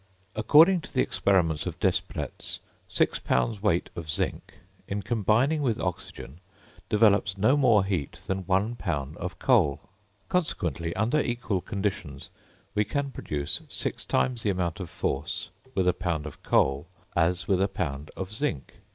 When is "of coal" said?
9.17-9.79, 16.25-16.87